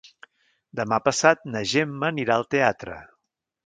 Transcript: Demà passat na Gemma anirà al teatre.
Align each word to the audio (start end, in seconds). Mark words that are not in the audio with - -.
Demà 0.79 0.99
passat 1.09 1.45
na 1.53 1.63
Gemma 1.75 2.11
anirà 2.13 2.41
al 2.43 2.51
teatre. 2.57 3.01